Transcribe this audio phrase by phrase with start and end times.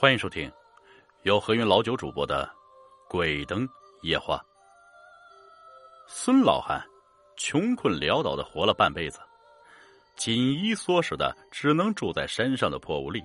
[0.00, 0.50] 欢迎收听
[1.24, 2.50] 由何云老九主播的
[3.06, 3.68] 《鬼灯
[4.00, 4.38] 夜话》。
[6.08, 6.82] 孙老汉
[7.36, 9.20] 穷困潦倒的活了半辈子，
[10.16, 13.22] 紧衣缩食的，只能住在山上的破屋里，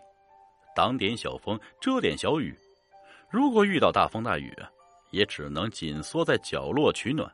[0.76, 2.54] 挡点小风，遮点小雨。
[3.30, 4.54] 如果遇到大风大雨，
[5.12, 7.34] 也只能紧缩在角落取暖。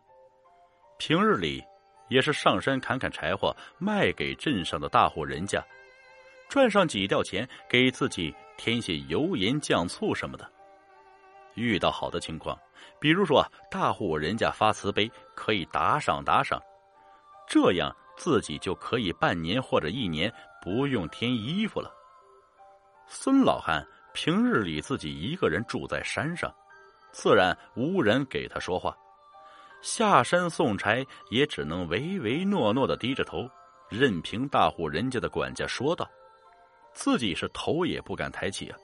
[0.99, 1.63] 平日里
[2.09, 5.65] 也是上山砍砍柴火，卖给镇上的大户人家，
[6.47, 8.31] 赚上几吊钱，给自己。
[8.61, 10.47] 添些油盐酱醋什么的。
[11.55, 12.55] 遇到好的情况，
[12.99, 16.61] 比如说大户人家发慈悲，可以打赏打赏，
[17.47, 21.91] 这样自己就可以半年或者一年不用添衣服了。
[23.07, 23.83] 孙老汉
[24.13, 26.53] 平日里自己一个人住在山上，
[27.11, 28.95] 自然无人给他说话，
[29.81, 33.49] 下山送柴也只能唯唯诺诺的低着头，
[33.89, 36.07] 任凭大户人家的管家说道。
[36.93, 38.77] 自己是头也不敢抬起啊，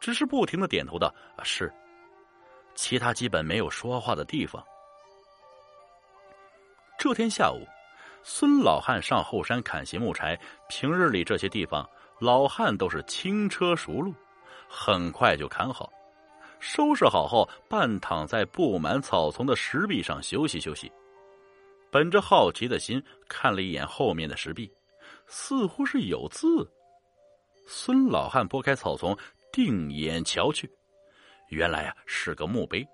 [0.00, 1.72] 只是不停的点头的啊是，
[2.74, 4.62] 其他基本没有说话的地方。
[6.98, 7.66] 这天下午，
[8.22, 10.38] 孙老汉上后山砍些木柴。
[10.68, 14.14] 平日里这些地方，老汉都是轻车熟路，
[14.68, 15.92] 很快就砍好，
[16.60, 20.90] 收拾好后，半躺在布满草丛的石壁上休息休息。
[21.90, 24.70] 本着好奇的心，看了一眼后面的石壁，
[25.26, 26.70] 似乎是有字。
[27.66, 29.16] 孙老汉拨开草丛，
[29.52, 30.70] 定眼瞧去，
[31.48, 32.86] 原来啊是个墓碑，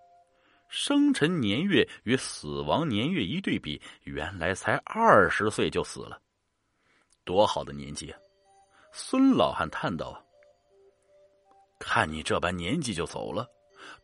[0.68, 6.20] 生辰年月与死亡年月一对比，原来才二十岁就死了，
[7.24, 8.18] 多好的年纪啊！
[8.92, 10.20] 孙老汉叹道
[11.78, 13.46] ：“看你这般年纪就走了，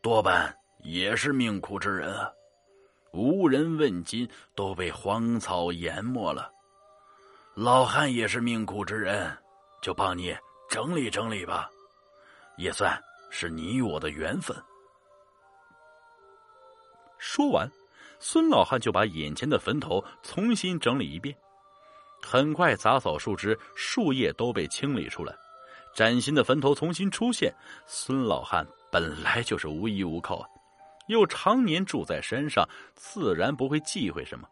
[0.01, 2.31] 多半也是命苦之人啊！
[3.13, 6.51] 无人问津，都被荒草淹没了。
[7.55, 9.37] 老汉也是命苦之人，
[9.81, 10.35] 就帮你。”
[10.69, 11.69] 整理整理吧，
[12.57, 14.55] 也算是你我的缘分。
[17.17, 17.69] 说完，
[18.19, 21.35] 孙老汉就把眼前的坟头重新整理一遍。
[22.21, 25.33] 很快，杂草、树枝、树叶都被清理出来，
[25.95, 27.53] 崭新的坟头重新出现。
[27.85, 30.49] 孙老汉本来就是无依无靠啊，
[31.07, 34.47] 又常年住在山上，自然不会忌讳什么。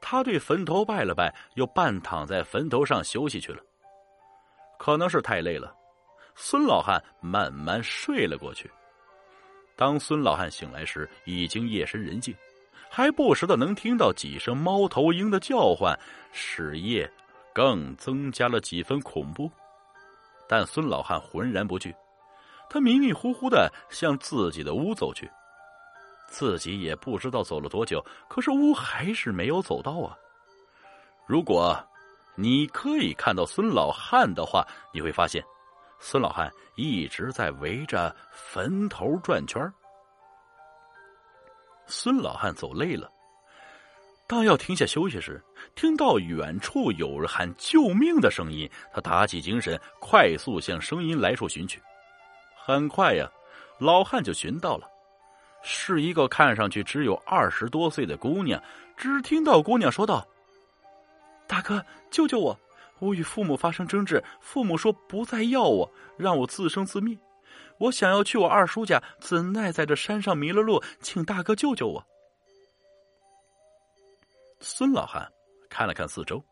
[0.00, 3.62] 他对坟头拜了拜，又半躺在坟头上休息去了。
[4.78, 5.74] 可能是太累了，
[6.34, 8.70] 孙老汉慢慢睡了过去。
[9.74, 12.34] 当孙老汉醒来时，已经夜深人静，
[12.90, 15.98] 还不时的能听到几声猫头鹰的叫唤，
[16.32, 17.10] 使夜
[17.54, 19.50] 更增加了几分恐怖。
[20.48, 21.94] 但孙老汉浑然不惧，
[22.70, 25.30] 他迷迷糊糊的向自己的屋走去，
[26.28, 30.16] 自己也不知道走了多久，可是屋还是没有走到啊。
[31.26, 31.76] 如果。
[32.38, 35.42] 你可以看到孙老汉的话，你会发现，
[35.98, 39.72] 孙老汉一直在围着坟头转圈
[41.86, 43.10] 孙老汉走累了，
[44.26, 45.42] 当要停下休息时，
[45.74, 51.80] 听到远处有人喊救命的声音，他打起精神，快速向声音来处寻去。
[52.54, 53.26] 很快呀，
[53.78, 54.86] 老汉就寻到了，
[55.62, 58.62] 是一个看上去只有二十多岁的姑娘。
[58.96, 60.26] 只听到姑娘说道。
[61.46, 62.58] 大哥，救救我！
[62.98, 67.16] 我与父母发生争执，父母说不再要我，让我自生自灭。
[67.78, 72.02] 我想要去我二叔家，怎奈在这山上迷了路，请大哥救救我。
[74.60, 75.30] 孙老汉
[75.68, 76.42] 看了看四周，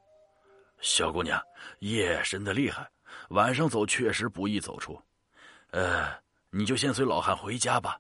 [0.81, 1.43] 小姑娘，
[1.79, 2.87] 夜深的厉害，
[3.31, 5.01] 晚上走确实不易走出。
[5.71, 6.15] 呃，
[6.51, 7.99] 你就先随老汉回家吧，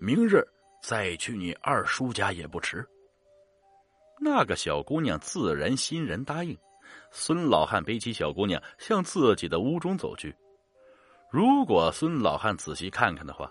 [0.00, 0.42] 明日
[0.82, 2.82] 再去你二叔家也不迟。
[4.18, 6.56] 那个小姑娘自然欣然答应。
[7.10, 10.34] 孙老汉背起小姑娘，向自己的屋中走去。
[11.30, 13.50] 如果孙老汉仔细看看的话，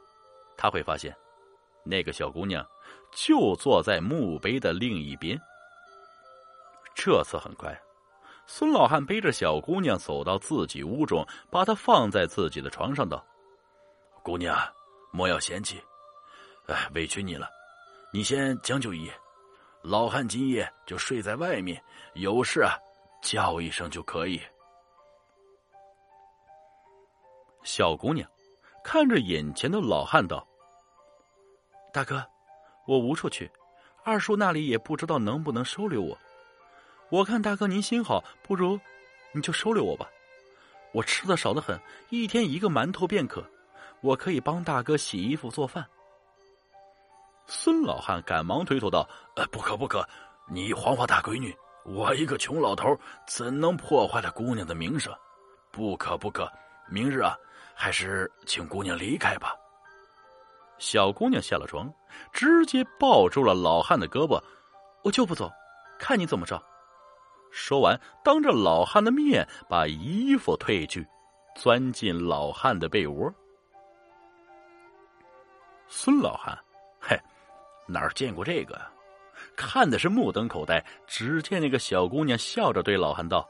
[0.57, 1.15] 他会发现，
[1.83, 2.65] 那个小姑娘
[3.11, 5.39] 就坐在墓碑的另一边。
[6.93, 7.77] 这次很快，
[8.45, 13.25] 孙老汉背着小姑娘走到自己屋中，把她放在自己的床上，道
[14.23, 14.57] ：“姑娘，
[15.11, 15.81] 莫要嫌弃，
[16.67, 17.49] 哎，委屈你了，
[18.13, 19.11] 你先将就一夜。”
[19.87, 21.79] 老汉今夜就睡在外面，
[22.15, 22.73] 有事啊，
[23.21, 24.41] 叫一声就可以。
[27.61, 28.27] 小姑娘
[28.83, 30.43] 看着眼前的老汉道
[31.93, 32.25] ：“大哥，
[32.87, 33.51] 我无处去，
[34.03, 36.17] 二叔那里也不知道能不能收留我。
[37.09, 38.79] 我看大哥您心好，不如
[39.33, 40.09] 你就收留我吧。
[40.93, 41.79] 我吃的少的很，
[42.09, 43.47] 一天一个馒头便可。
[44.01, 45.85] 我可以帮大哥洗衣服、做饭。”
[47.47, 50.07] 孙老汉赶忙推脱道：“呃，不可不可，
[50.47, 52.97] 你黄花大闺女，我一个穷老头，
[53.27, 55.13] 怎能破坏了姑娘的名声？
[55.71, 56.51] 不可不可，
[56.89, 57.37] 明日啊，
[57.75, 59.55] 还是请姑娘离开吧。
[60.77, 61.91] 小姑娘下了床，
[62.33, 64.41] 直接抱住了老汉的胳膊。
[65.03, 65.51] 我就不走，
[65.99, 66.61] 看你怎么着。
[67.51, 71.07] 说完，当着老汉的面把衣服褪去，
[71.55, 73.31] 钻进老汉的被窝。
[75.87, 76.57] 孙老汉，
[76.99, 77.17] 嘿，
[77.85, 78.79] 哪儿见过这个？
[79.55, 80.83] 看的是目瞪口呆。
[81.05, 83.47] 只见那个小姑娘笑着对老汉道：“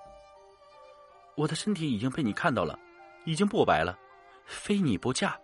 [1.35, 2.77] 我的身体已经被你看到了，
[3.25, 3.97] 已经不白了，
[4.45, 5.37] 非你不嫁。”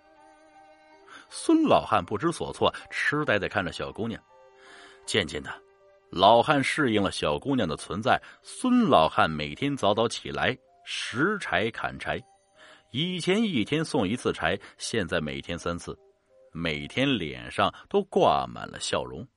[1.30, 4.22] 孙老汉不知所措，痴呆的看着小姑娘。
[5.06, 5.50] 渐渐的，
[6.10, 8.22] 老汉适应了小姑娘的存在。
[8.42, 12.22] 孙老汉每天早早起来拾柴砍柴，
[12.92, 15.98] 以前一天送一次柴，现在每天三次，
[16.52, 19.28] 每天脸上都挂满了笑容。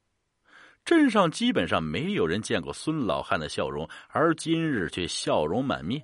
[0.85, 6.03] 镇上基本上没有人见过孙老汉的笑容，而今日却笑容满面，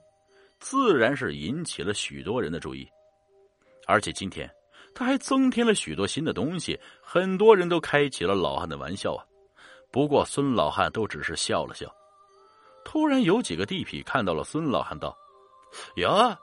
[0.59, 2.89] 自然是引起了许多人的注意。
[3.87, 4.51] 而且今天。
[4.93, 9.25] 他还增添了许多新的东西，很多人都开起了老汉的玩笑啊。
[9.93, 11.87] 不过孙老汉都只是笑了笑。
[12.85, 15.17] 突然有几个地痞看到了孙老汉，道
[16.03, 16.37] ：“呀，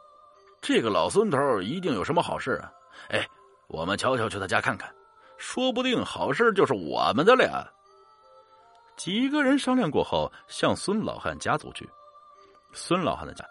[0.61, 2.71] 这个老孙头一定有什么好事啊！
[3.09, 3.27] 哎，
[3.67, 4.93] 我们悄悄去他家看看，
[5.37, 7.73] 说不定好事就是我们的了。”
[8.97, 11.87] 几个人商量过后，向孙老汉家走去。
[12.73, 13.45] 孙老汉的家，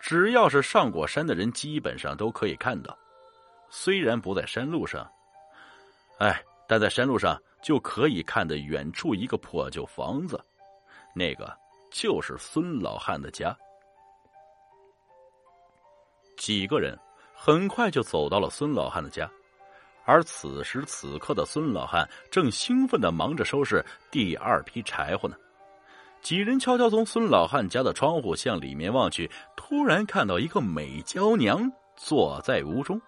[0.00, 2.96] 只要是上过山的人，基本上都可以看到。
[3.70, 5.08] 虽然不在山路上，
[6.18, 10.42] 哎，但在山路上就可以看得远处一个破旧房子，
[11.14, 11.56] 那个
[11.92, 13.56] 就是孙老汉的家。
[16.36, 16.98] 几个人
[17.34, 19.30] 很快就走到了孙老汉的家，
[20.08, 25.36] 而此时此刻的孙老汉正兴奋的忙着收拾第二批柴火呢。
[26.22, 32.98] 几人悄悄从孙老汉家的窗户向里面望去，突然看到一个美娇娘坐在屋中。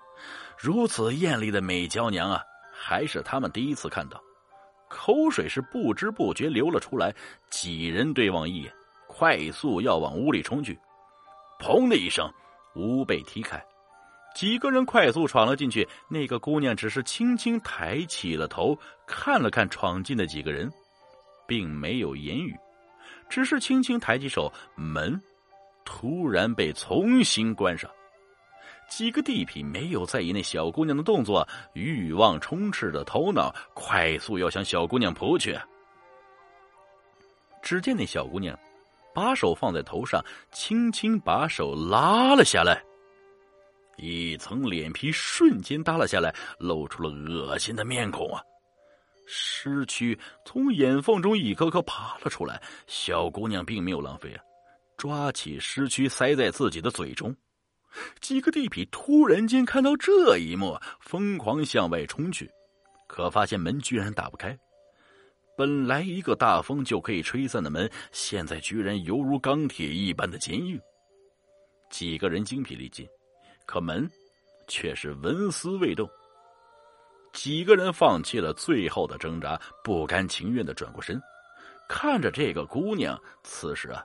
[0.59, 4.23] 如此艳丽的美娇娘啊，还是他们第一次看到，
[4.91, 7.15] 口水是不知不觉流了出来。
[7.49, 8.71] 几人对望一眼，
[9.07, 10.79] 快速要往屋里冲去。
[11.59, 12.31] 砰的一声，
[12.77, 13.59] 屋被踢开，
[14.35, 15.87] 几个人快速闯了进去。
[16.09, 20.71] 那个姑娘只是轻轻抬起了头，看了看闯进的几个人，
[21.47, 22.57] 并没有言语，
[23.29, 25.21] 只是轻轻抬起手，门
[25.85, 27.91] 突然被重新关上。
[28.89, 35.57] 几个地痞没有在意那小姑娘的动作，欲望充斥着头脑，快速要向小姑娘扑去。
[37.63, 38.59] 只见那小姑娘
[39.15, 42.83] 把手放在头上，轻轻把手拉了下来，
[44.01, 48.43] 一层脸皮瞬间耷拉下来，露出了恶心的面孔啊！
[49.27, 54.43] 尸蛆从眼缝中一颗颗爬了出来，小姑娘并没有浪费啊，
[54.97, 57.35] 抓起尸蛆塞在自己的嘴中。
[58.21, 62.51] 几个地痞突然间看到这一幕，疯狂向外冲去，
[63.07, 64.57] 可发现门居然打不开。
[65.57, 70.81] 本来一个大风就可以吹散的门，现在居然犹如钢铁一般的坚硬。
[71.91, 73.07] 几个人精疲力尽，
[73.71, 74.11] 可门
[74.67, 76.11] 却是纹丝未动。
[77.33, 81.23] 几个人放弃了最后的挣扎，不甘情愿的转过身，
[81.89, 83.17] 看着这个姑娘。
[83.45, 84.05] 此时啊。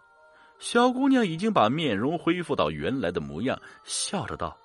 [0.60, 4.56] 小姑娘已经把面容恢复到原来的模样，笑着道：“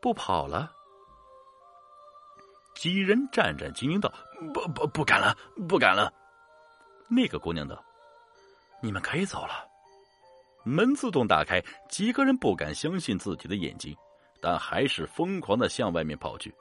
[0.00, 0.70] 不跑了。”
[2.76, 4.12] 几人战战兢兢道
[4.54, 5.36] ：“不不不敢了，
[5.66, 6.12] 不敢了。”
[7.08, 7.82] 那个姑娘道
[8.80, 9.65] ：“你们可以走了。”
[10.68, 13.96] 门自动打开，几个人不敢相信自己的眼睛，
[14.40, 16.52] 但还是疯狂的向外面跑去。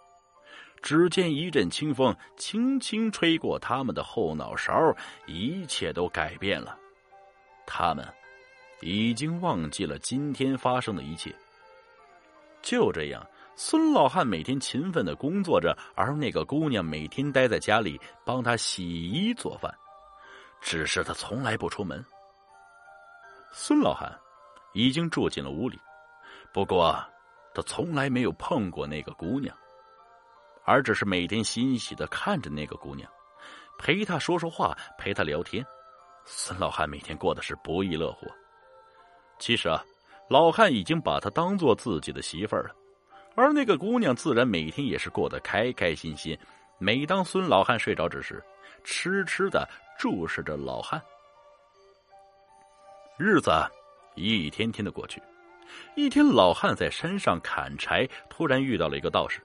[0.84, 4.96] 只见一阵清风轻轻吹过他们的后脑勺，
[5.26, 6.78] 一切都改变了。
[7.66, 8.08] 他们
[8.82, 11.34] 已经忘记了今天发生的一切。
[12.62, 19.74] 就这样，孙老汉每天勤奋的工作着，而那个姑娘每天待在家里帮他洗衣做饭，
[20.62, 22.06] 只是他从来不出门。
[23.52, 24.14] 孙老汉
[24.74, 25.80] 已经住进了屋里，
[26.54, 26.96] 不过
[27.54, 29.56] 他从来没有碰过那个姑娘，
[30.66, 33.10] 而只是每天欣喜的看着那个姑娘，
[33.78, 35.66] 陪她说说话，陪她聊天。
[36.26, 38.28] 孙老汉每天过的是不亦乐乎。
[39.40, 39.84] 其实啊，
[40.30, 42.76] 老汉已经把她当做自己的媳妇儿了，
[43.36, 46.38] 而那个姑娘自然每天也是过得开开心心。
[46.78, 48.44] 每当孙老汉睡着之时，
[48.84, 51.02] 痴痴的注视着老汉。
[53.18, 53.50] 日子
[54.16, 55.24] 一天天的过去，
[55.96, 59.42] 一天老汉在山上砍柴，突然遇到了一个道士。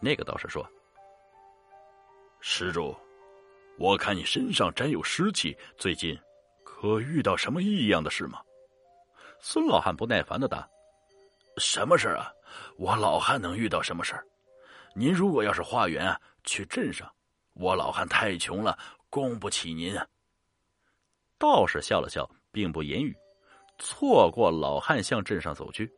[0.00, 0.68] 那个道士说
[2.40, 2.94] ：“施主。”
[3.78, 6.18] 我看你身上沾有湿气，最近
[6.62, 8.42] 可遇到什么异样的事吗？
[9.40, 10.68] 孙老汉不耐烦的答
[11.56, 12.30] ：“什么事啊？
[12.76, 14.26] 我老汉能遇到什么事儿？
[14.94, 17.10] 您如果要是化缘啊，去镇上，
[17.54, 18.78] 我老汉太穷了，
[19.08, 19.98] 供不起您。
[21.40, 23.16] 道士笑了笑，并不言语，
[23.78, 25.90] 错过老汉向镇上走去。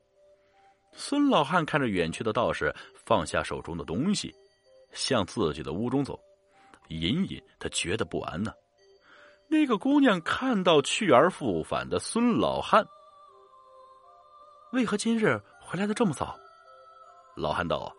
[0.93, 2.73] 孙老汉看着远去的道士，
[3.05, 4.33] 放下手中的东西，
[4.93, 6.19] 向自己的屋中走。
[6.89, 8.53] 隐隐他觉得不安呢。
[9.49, 12.87] 那个姑娘看到去而复返的孙老汉，
[14.73, 16.39] 为何今日回来的这么早？
[17.35, 17.93] 老汉道：“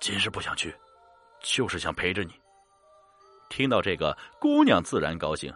[0.00, 0.74] 今日不想去，
[1.40, 2.32] 就是想陪着你。”
[3.50, 5.54] 听到这个，姑娘自然高兴，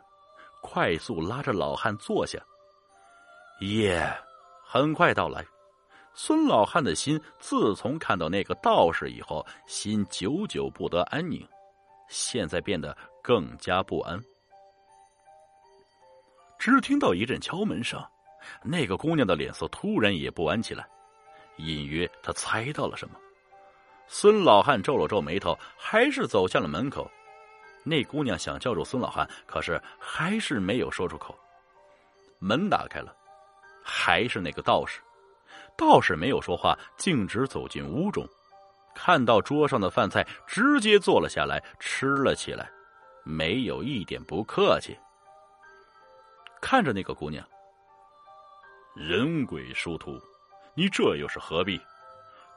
[0.61, 2.38] 快速拉着老汉坐下。
[3.61, 4.00] 夜
[4.65, 5.45] 很快到来。
[6.15, 11.47] 孙老汉的心自从看到那个道士以后，心久久不得安宁，
[12.09, 14.21] 现在变得更加不安。
[16.59, 18.05] 只听到一阵敲门声，
[18.65, 20.88] 那个姑娘的脸色突然也不安起来，
[21.59, 23.15] 隐约她猜到了什么。
[24.09, 27.09] 孙老汉皱了皱眉头，还是走向了门口。
[27.88, 31.37] 那姑娘想叫住孙老汉，可是还是没有说出口。
[32.38, 33.14] 门打开了，
[33.83, 35.00] 还是那个道士。
[35.76, 38.28] 道士没有说话，径直走进屋中，
[38.95, 42.68] 看到桌上的饭菜，直接坐了下来，吃了起来，
[43.25, 44.97] 没有一点不客气。
[46.61, 47.47] 看着那个姑娘，
[48.97, 50.21] 人鬼殊途，
[50.75, 51.80] 你这又是何必？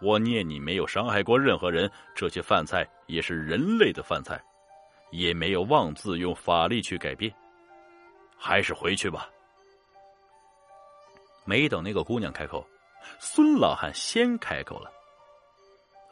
[0.01, 4.43] 我念你没有伤害过任何人，这些饭菜也是人类的饭菜，
[5.11, 7.33] 也没有妄自用法力去改变，
[8.37, 9.29] 还是回去吧。
[11.45, 12.65] 没等那个姑娘开口。
[13.19, 14.91] 孙老汉先开口了：“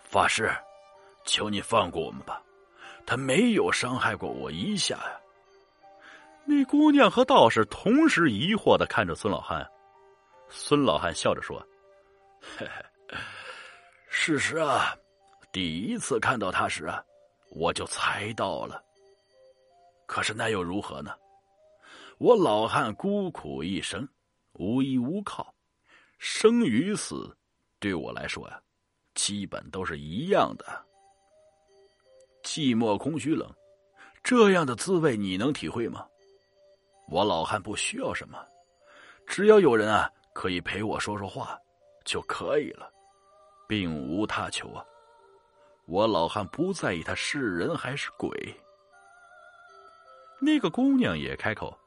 [0.01, 0.51] 法师，
[1.23, 2.41] 求你放过我们吧，
[3.05, 5.21] 他没有伤害过我一下呀。”
[6.45, 9.69] 那姑娘和道士同时疑惑的看着孙老汉。
[10.49, 11.63] 孙老汉笑着说
[12.57, 13.15] ：“嘿嘿，
[14.09, 14.95] 事实啊，
[15.51, 17.03] 第一次看到他时啊，
[17.51, 18.83] 我就猜到了。
[20.09, 21.13] 可是那又如何呢？
[22.17, 24.09] 我老汉孤苦一生，
[24.53, 25.53] 无依无靠。”
[26.17, 27.37] 生与死，
[27.79, 28.59] 对我来说呀，
[29.13, 30.65] 基本都是一样的。
[32.43, 33.47] 寂寞、空虚、冷，
[34.23, 36.07] 这样的滋味你能体会吗？
[37.07, 38.43] 我老汉不需要什么，
[39.27, 41.55] 只要有人啊可以陪我说说话
[42.03, 42.91] 就可以了，
[43.67, 44.83] 并无他求啊。
[45.85, 48.29] 我老汉不在意他是人还是鬼。
[50.39, 51.77] 那个姑娘也开口：“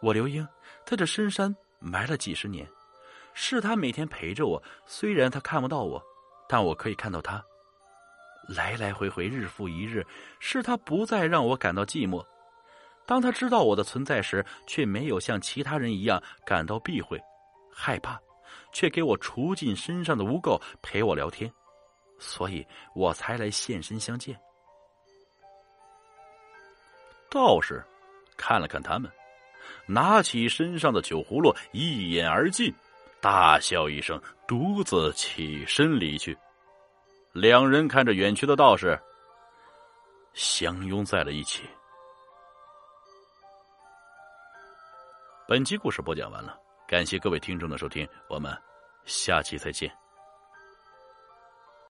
[0.00, 0.46] 我刘英
[0.84, 2.66] 在这深山埋了几十年。”
[3.38, 6.02] 是她每天陪着我，虽然她看不到我，
[6.48, 7.44] 但我可以看到她。
[8.48, 10.02] 来来回回，日复一日，
[10.40, 12.24] 是她不再让我感到寂寞。
[13.04, 17.20] 当她知道我的存在时，却没有像其他人一样感到避讳、
[17.70, 18.18] 害怕，
[18.72, 21.52] 却给我除尽身上的污垢，陪我聊天，
[22.18, 24.34] 所以我才来现身相见。
[27.36, 27.84] 道士
[28.34, 29.12] 看了看他们，
[29.84, 32.74] 拿起身上的酒葫芦，一饮而尽。
[33.20, 36.34] 大笑一声，独自起身离去。
[37.32, 38.98] 两人看着远去的道士，
[40.32, 41.62] 相拥在了一起。
[45.46, 48.56] 本集故事播讲完了，感谢各位听众的收听，我们
[49.04, 50.05] 下期再见。